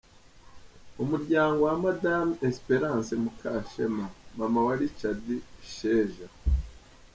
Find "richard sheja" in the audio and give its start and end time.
4.81-6.27